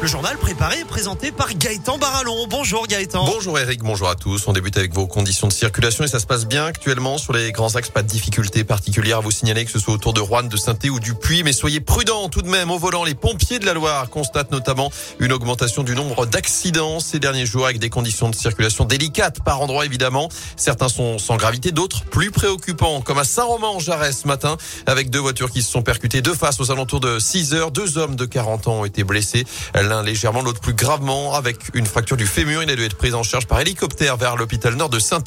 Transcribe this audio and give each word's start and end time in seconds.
Le 0.00 0.06
journal 0.06 0.36
préparé 0.38 0.78
et 0.78 0.84
présenté 0.84 1.32
par 1.32 1.52
Gaëtan 1.52 1.98
Barallon. 1.98 2.46
Bonjour 2.48 2.86
Gaëtan. 2.86 3.24
Bonjour 3.24 3.58
Eric, 3.58 3.82
bonjour 3.82 4.08
à 4.08 4.14
tous. 4.14 4.46
On 4.46 4.52
débute 4.52 4.76
avec 4.76 4.94
vos 4.94 5.08
conditions 5.08 5.48
de 5.48 5.52
circulation 5.52 6.04
et 6.04 6.06
ça 6.06 6.20
se 6.20 6.26
passe 6.26 6.46
bien 6.46 6.66
actuellement 6.66 7.18
sur 7.18 7.32
les 7.32 7.50
grands 7.50 7.74
axes. 7.74 7.90
Pas 7.90 8.04
de 8.04 8.06
difficultés 8.06 8.62
particulières 8.62 9.18
à 9.18 9.20
vous 9.22 9.32
signaler 9.32 9.64
que 9.64 9.72
ce 9.72 9.80
soit 9.80 9.92
autour 9.92 10.12
de 10.12 10.20
Rouen, 10.20 10.44
de 10.44 10.56
saint 10.56 10.76
ou 10.88 11.00
du 11.00 11.14
Puy. 11.14 11.42
Mais 11.42 11.52
soyez 11.52 11.80
prudents 11.80 12.28
tout 12.28 12.42
de 12.42 12.48
même 12.48 12.70
au 12.70 12.78
volant. 12.78 13.02
Les 13.02 13.16
pompiers 13.16 13.58
de 13.58 13.66
la 13.66 13.74
Loire 13.74 14.08
constatent 14.08 14.52
notamment 14.52 14.92
une 15.18 15.32
augmentation 15.32 15.82
du 15.82 15.96
nombre 15.96 16.26
d'accidents 16.26 17.00
ces 17.00 17.18
derniers 17.18 17.46
jours 17.46 17.64
avec 17.64 17.80
des 17.80 17.90
conditions 17.90 18.30
de 18.30 18.36
circulation 18.36 18.84
délicates 18.84 19.42
par 19.42 19.60
endroit 19.60 19.84
évidemment. 19.84 20.28
Certains 20.56 20.88
sont 20.88 21.18
sans 21.18 21.36
gravité, 21.36 21.72
d'autres 21.72 22.04
plus 22.04 22.30
préoccupants 22.30 23.00
comme 23.00 23.18
à 23.18 23.24
Saint-Romain 23.24 23.66
en 23.66 23.80
Jarret 23.80 24.12
ce 24.12 24.28
matin 24.28 24.58
avec 24.86 25.10
deux 25.10 25.18
voitures 25.18 25.50
qui 25.50 25.62
se 25.62 25.72
sont 25.72 25.82
percutées 25.82 26.22
de 26.22 26.32
face 26.32 26.60
aux 26.60 26.70
alentours 26.70 27.00
de 27.00 27.18
6 27.18 27.54
heures. 27.54 27.72
Deux 27.72 27.98
hommes 27.98 28.14
de 28.14 28.26
40 28.26 28.68
ans 28.68 28.80
ont 28.80 28.84
été 28.84 29.02
blessés 29.02 29.44
l'un 29.88 30.02
légèrement, 30.02 30.42
l'autre 30.42 30.60
plus 30.60 30.74
gravement, 30.74 31.34
avec 31.34 31.56
une 31.74 31.86
fracture 31.86 32.16
du 32.16 32.26
fémur. 32.26 32.62
Il 32.62 32.70
a 32.70 32.76
dû 32.76 32.84
être 32.84 32.96
pris 32.96 33.14
en 33.14 33.22
charge 33.22 33.46
par 33.46 33.60
hélicoptère 33.60 34.16
vers 34.16 34.36
l'hôpital 34.36 34.74
nord 34.74 34.88
de 34.88 34.98
saint 34.98 35.18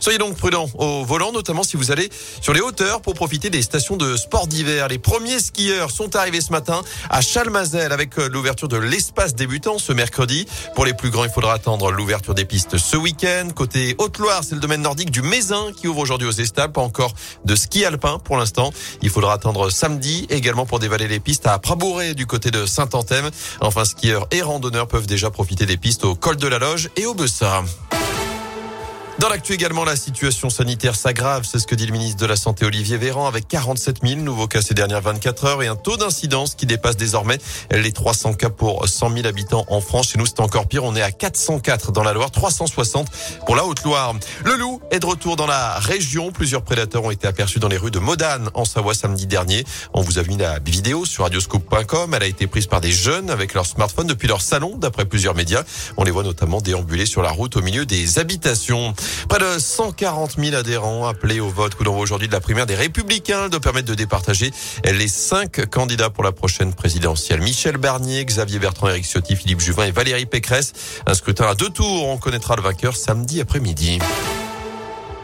Soyez 0.00 0.18
donc 0.18 0.36
prudents 0.36 0.68
au 0.74 1.04
volant, 1.04 1.32
notamment 1.32 1.62
si 1.62 1.76
vous 1.76 1.90
allez 1.90 2.10
sur 2.40 2.52
les 2.52 2.60
hauteurs 2.60 3.00
pour 3.00 3.14
profiter 3.14 3.50
des 3.50 3.62
stations 3.62 3.96
de 3.96 4.16
sport 4.16 4.46
d'hiver. 4.46 4.88
Les 4.88 4.98
premiers 4.98 5.38
skieurs 5.38 5.90
sont 5.90 6.16
arrivés 6.16 6.40
ce 6.40 6.52
matin 6.52 6.82
à 7.08 7.20
Chalmazel 7.20 7.92
avec 7.92 8.18
euh, 8.18 8.28
l'ouverture 8.28 8.68
de 8.68 8.76
l'espace 8.76 9.34
débutant 9.34 9.78
ce 9.78 9.92
mercredi. 9.92 10.46
Pour 10.74 10.84
les 10.84 10.94
plus 10.94 11.10
grands, 11.10 11.24
il 11.24 11.30
faudra 11.30 11.54
attendre 11.54 11.90
l'ouverture 11.90 12.34
des 12.34 12.44
pistes 12.44 12.76
ce 12.76 12.96
week-end. 12.96 13.48
Côté 13.54 13.94
Haute-Loire, 13.98 14.42
c'est 14.44 14.54
le 14.54 14.60
domaine 14.60 14.82
nordique 14.82 15.10
du 15.10 15.22
Mézin 15.22 15.72
qui 15.76 15.88
ouvre 15.88 16.00
aujourd'hui 16.00 16.28
aux 16.28 16.32
Estables. 16.32 16.72
Pas 16.72 16.82
encore 16.82 17.14
de 17.44 17.54
ski 17.54 17.84
alpin 17.84 18.18
pour 18.18 18.36
l'instant. 18.36 18.72
Il 19.02 19.10
faudra 19.10 19.32
attendre 19.32 19.70
samedi 19.70 20.26
également 20.30 20.66
pour 20.66 20.78
dévaler 20.78 21.08
les 21.08 21.20
pistes 21.20 21.46
à 21.46 21.58
Prabouré 21.58 22.14
du 22.14 22.26
côté 22.26 22.50
de 22.50 22.66
Saint-Anthème. 22.66 23.30
Enfin, 23.60 23.82
skieurs 23.92 24.26
et 24.30 24.42
randonneurs 24.42 24.88
peuvent 24.88 25.06
déjà 25.06 25.30
profiter 25.30 25.66
des 25.66 25.76
pistes 25.76 26.04
au 26.04 26.14
col 26.14 26.36
de 26.36 26.48
la 26.48 26.58
Loge 26.58 26.90
et 26.96 27.06
au 27.06 27.14
Bessard. 27.14 27.64
Dans 29.22 29.28
l'actu 29.28 29.52
également, 29.52 29.84
la 29.84 29.94
situation 29.94 30.50
sanitaire 30.50 30.96
s'aggrave. 30.96 31.46
C'est 31.48 31.60
ce 31.60 31.68
que 31.68 31.76
dit 31.76 31.86
le 31.86 31.92
ministre 31.92 32.20
de 32.20 32.26
la 32.26 32.34
Santé 32.34 32.64
Olivier 32.64 32.96
Véran 32.96 33.28
avec 33.28 33.46
47 33.46 33.98
000 34.04 34.20
nouveaux 34.20 34.48
cas 34.48 34.62
ces 34.62 34.74
dernières 34.74 35.00
24 35.00 35.44
heures 35.44 35.62
et 35.62 35.68
un 35.68 35.76
taux 35.76 35.96
d'incidence 35.96 36.56
qui 36.56 36.66
dépasse 36.66 36.96
désormais 36.96 37.38
les 37.70 37.92
300 37.92 38.32
cas 38.32 38.50
pour 38.50 38.88
100 38.88 39.14
000 39.14 39.26
habitants 39.28 39.64
en 39.68 39.80
France. 39.80 40.08
Chez 40.08 40.18
nous, 40.18 40.26
c'est 40.26 40.40
encore 40.40 40.66
pire. 40.66 40.82
On 40.82 40.96
est 40.96 41.02
à 41.02 41.12
404 41.12 41.92
dans 41.92 42.02
la 42.02 42.14
Loire, 42.14 42.32
360 42.32 43.06
pour 43.46 43.54
la 43.54 43.64
Haute-Loire. 43.64 44.16
Le 44.44 44.56
loup 44.56 44.80
est 44.90 44.98
de 44.98 45.06
retour 45.06 45.36
dans 45.36 45.46
la 45.46 45.78
région. 45.78 46.32
Plusieurs 46.32 46.64
prédateurs 46.64 47.04
ont 47.04 47.12
été 47.12 47.28
aperçus 47.28 47.60
dans 47.60 47.68
les 47.68 47.76
rues 47.76 47.92
de 47.92 48.00
Modane 48.00 48.50
en 48.54 48.64
Savoie 48.64 48.94
samedi 48.94 49.28
dernier. 49.28 49.64
On 49.94 50.00
vous 50.00 50.18
a 50.18 50.24
mis 50.24 50.36
la 50.36 50.58
vidéo 50.58 51.04
sur 51.04 51.22
radioscope.com. 51.22 52.12
Elle 52.14 52.24
a 52.24 52.26
été 52.26 52.48
prise 52.48 52.66
par 52.66 52.80
des 52.80 52.90
jeunes 52.90 53.30
avec 53.30 53.54
leur 53.54 53.66
smartphone 53.66 54.08
depuis 54.08 54.26
leur 54.26 54.42
salon, 54.42 54.74
d'après 54.78 55.04
plusieurs 55.04 55.36
médias. 55.36 55.62
On 55.96 56.02
les 56.02 56.10
voit 56.10 56.24
notamment 56.24 56.60
déambuler 56.60 57.06
sur 57.06 57.22
la 57.22 57.30
route 57.30 57.56
au 57.56 57.62
milieu 57.62 57.86
des 57.86 58.18
habitations. 58.18 58.96
Près 59.28 59.38
de 59.38 59.58
140 59.58 60.36
000 60.38 60.54
adhérents 60.54 61.06
appelés 61.06 61.40
au 61.40 61.48
vote 61.48 61.74
coup 61.74 61.84
d'envoi 61.84 62.02
aujourd'hui 62.02 62.28
de 62.28 62.32
la 62.32 62.40
primaire 62.40 62.66
des 62.66 62.74
Républicains 62.74 63.48
de 63.48 63.58
permettre 63.58 63.88
de 63.88 63.94
départager 63.94 64.50
les 64.84 65.08
cinq 65.08 65.68
candidats 65.70 66.10
pour 66.10 66.24
la 66.24 66.32
prochaine 66.32 66.74
présidentielle. 66.74 67.40
Michel 67.40 67.76
Barnier, 67.76 68.24
Xavier 68.24 68.58
Bertrand, 68.58 68.88
Éric 68.88 69.04
Ciotti, 69.04 69.36
Philippe 69.36 69.60
Juvin 69.60 69.84
et 69.84 69.90
Valérie 69.90 70.26
Pécresse. 70.26 70.72
Un 71.06 71.14
scrutin 71.14 71.46
à 71.46 71.54
deux 71.54 71.70
tours. 71.70 72.08
On 72.08 72.18
connaîtra 72.18 72.56
le 72.56 72.62
vainqueur 72.62 72.96
samedi 72.96 73.40
après-midi. 73.40 73.98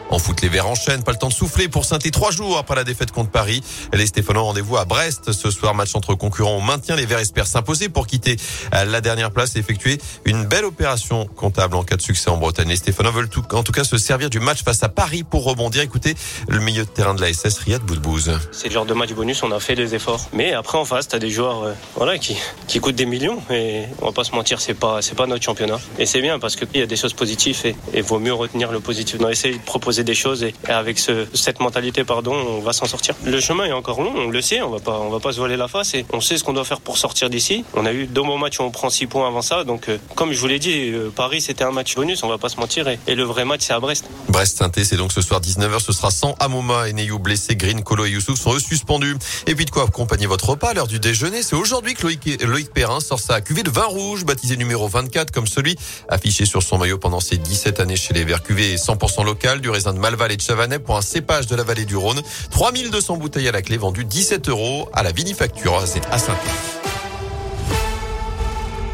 En 0.09 0.17
foot, 0.17 0.41
les 0.41 0.49
Verts 0.49 0.67
enchaînent. 0.67 1.03
Pas 1.03 1.11
le 1.11 1.17
temps 1.17 1.27
de 1.27 1.33
souffler 1.33 1.67
pour 1.67 1.85
saint 1.85 1.99
trois 1.99 2.31
jours 2.31 2.57
après 2.57 2.75
la 2.75 2.83
défaite 2.83 3.11
contre 3.11 3.29
Paris. 3.29 3.61
Les 3.93 4.07
Stéphanois 4.07 4.41
rendez-vous 4.41 4.77
à 4.77 4.85
Brest 4.85 5.31
ce 5.31 5.51
soir. 5.51 5.75
Match 5.75 5.93
entre 5.93 6.15
concurrents. 6.15 6.55
On 6.55 6.61
maintient 6.61 6.95
les 6.95 7.05
Verts 7.05 7.19
espèrent 7.19 7.45
s'imposer 7.45 7.89
pour 7.89 8.07
quitter 8.07 8.37
la 8.71 9.01
dernière 9.01 9.31
place 9.31 9.55
et 9.55 9.59
effectuer 9.59 9.99
une 10.25 10.45
belle 10.45 10.65
opération 10.65 11.25
comptable 11.25 11.75
en 11.75 11.83
cas 11.83 11.95
de 11.95 12.01
succès 12.01 12.29
en 12.29 12.37
Bretagne. 12.37 12.69
Les 12.69 12.75
Stéphanois 12.75 13.11
veulent 13.11 13.29
en 13.51 13.63
tout 13.63 13.71
cas 13.71 13.83
se 13.83 13.97
servir 13.97 14.29
du 14.29 14.39
match 14.39 14.63
face 14.63 14.81
à 14.81 14.89
Paris 14.89 15.23
pour 15.23 15.43
rebondir. 15.43 15.83
Écoutez 15.83 16.15
le 16.47 16.59
milieu 16.59 16.85
de 16.85 16.89
terrain 16.89 17.13
de 17.13 17.21
la 17.21 17.31
SS, 17.31 17.59
Riyad 17.59 17.83
Boudbouz. 17.83 18.31
C'est 18.51 18.69
le 18.69 18.73
genre 18.73 18.85
de 18.85 18.95
match 18.95 19.13
bonus. 19.13 19.43
On 19.43 19.51
a 19.51 19.59
fait 19.59 19.75
des 19.75 19.93
efforts. 19.93 20.29
Mais 20.33 20.53
après, 20.53 20.77
en 20.77 20.85
face, 20.85 21.07
t'as 21.07 21.19
des 21.19 21.29
joueurs, 21.29 21.63
euh, 21.63 21.73
voilà, 21.95 22.17
qui, 22.17 22.35
qui 22.67 22.79
coûtent 22.79 22.95
des 22.95 23.05
millions. 23.05 23.41
Et 23.51 23.83
on 24.01 24.07
va 24.07 24.11
pas 24.11 24.23
se 24.23 24.31
mentir, 24.31 24.59
c'est 24.59 24.73
pas, 24.73 25.03
c'est 25.03 25.15
pas 25.15 25.27
notre 25.27 25.43
championnat. 25.43 25.79
Et 25.99 26.07
c'est 26.07 26.21
bien 26.21 26.39
parce 26.39 26.55
qu'il 26.55 26.67
y 26.73 26.81
a 26.81 26.87
des 26.87 26.97
choses 26.97 27.13
positives 27.13 27.61
et 27.65 27.75
il 27.93 28.03
vaut 28.03 28.19
mieux 28.19 28.33
retenir 28.33 28.71
le 28.71 28.79
positif. 28.79 29.19
On 29.21 29.25
de 29.25 29.98
des 30.03 30.15
choses 30.15 30.43
et, 30.43 30.53
avec 30.67 30.99
ce, 30.99 31.25
cette 31.33 31.59
mentalité, 31.59 32.03
pardon, 32.03 32.33
on 32.33 32.59
va 32.59 32.73
s'en 32.73 32.85
sortir. 32.85 33.15
Le 33.25 33.39
chemin 33.39 33.65
est 33.65 33.71
encore 33.71 34.01
long, 34.01 34.13
on 34.15 34.29
le 34.29 34.41
sait, 34.41 34.61
on 34.61 34.69
va 34.69 34.79
pas, 34.79 34.99
on 34.99 35.09
va 35.09 35.19
pas 35.19 35.31
se 35.31 35.37
voiler 35.37 35.57
la 35.57 35.67
face 35.67 35.93
et 35.93 36.05
on 36.13 36.21
sait 36.21 36.37
ce 36.37 36.43
qu'on 36.43 36.53
doit 36.53 36.65
faire 36.65 36.81
pour 36.81 36.97
sortir 36.97 37.29
d'ici. 37.29 37.63
On 37.73 37.85
a 37.85 37.93
eu 37.93 38.05
deux 38.05 38.21
bons 38.21 38.37
matchs 38.37 38.59
où 38.59 38.63
on 38.63 38.71
prend 38.71 38.89
six 38.89 39.07
points 39.07 39.27
avant 39.27 39.41
ça, 39.41 39.63
donc 39.63 39.89
euh, 39.89 39.97
comme 40.15 40.31
je 40.31 40.39
vous 40.39 40.47
l'ai 40.47 40.59
dit, 40.59 40.91
euh, 40.91 41.11
Paris 41.15 41.41
c'était 41.41 41.63
un 41.63 41.71
match 41.71 41.95
bonus, 41.95 42.23
on 42.23 42.27
va 42.27 42.37
pas 42.37 42.49
se 42.49 42.57
mentir 42.57 42.87
et, 42.87 42.99
le 43.19 43.23
vrai 43.23 43.43
match 43.43 43.61
c'est 43.63 43.73
à 43.73 43.79
Brest. 43.79 44.05
Brest 44.29 44.57
saint 44.57 44.71
c'est 44.75 44.95
donc 44.95 45.11
ce 45.11 45.21
soir 45.21 45.41
19h, 45.41 45.79
ce 45.79 45.91
sera 45.91 46.09
sans 46.11 46.35
Amoma 46.39 46.87
et 46.87 46.93
Neyou 46.93 47.19
blessés, 47.19 47.55
Green, 47.55 47.83
Colo 47.83 48.05
et 48.05 48.11
Youssouf 48.11 48.39
sont 48.39 48.53
eux 48.53 48.59
suspendus. 48.59 49.17
Et 49.45 49.55
puis 49.55 49.65
de 49.65 49.71
quoi 49.71 49.83
accompagner 49.83 50.25
votre 50.25 50.49
repas 50.49 50.69
à 50.69 50.73
l'heure 50.73 50.87
du 50.87 50.99
déjeuner, 50.99 51.43
c'est 51.43 51.55
aujourd'hui 51.55 51.95
que 51.95 52.03
Loïc, 52.03 52.41
Loïc 52.43 52.71
Perrin 52.71 52.99
sort 52.99 53.19
sa 53.19 53.41
cuvée 53.41 53.63
de 53.63 53.69
vin 53.69 53.85
rouge, 53.85 54.25
baptisé 54.25 54.55
numéro 54.55 54.87
24 54.87 55.31
comme 55.31 55.47
celui 55.47 55.75
affiché 56.07 56.45
sur 56.45 56.63
son 56.63 56.77
maillot 56.77 56.97
pendant 56.97 57.19
ses 57.19 57.37
17 57.37 57.79
années 57.79 57.95
chez 57.95 58.13
les 58.13 58.23
Verts. 58.23 58.43
Cuvée 58.43 58.75
100% 58.75 59.25
local, 59.25 59.61
du 59.61 59.69
raisin 59.69 59.88
de 59.93 59.99
Malval 59.99 60.31
et 60.31 60.37
de 60.37 60.41
Chavanais 60.41 60.79
pour 60.79 60.97
un 60.97 61.01
cépage 61.01 61.47
de 61.47 61.55
la 61.55 61.63
vallée 61.63 61.85
du 61.85 61.95
Rhône. 61.95 62.21
3200 62.51 63.17
bouteilles 63.17 63.47
à 63.47 63.51
la 63.51 63.61
clé 63.61 63.77
vendues 63.77 64.05
17 64.05 64.49
euros 64.49 64.89
à 64.93 65.03
la 65.03 65.11
vinifacture. 65.11 65.77
À 66.11 66.19
saint 66.19 66.33